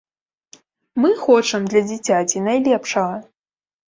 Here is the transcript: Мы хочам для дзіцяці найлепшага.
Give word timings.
Мы 1.03 1.11
хочам 1.25 1.67
для 1.73 1.81
дзіцяці 1.89 2.41
найлепшага. 2.47 3.15